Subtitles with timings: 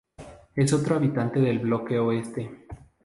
[0.55, 2.65] Es otro habitante del Bloque Oeste.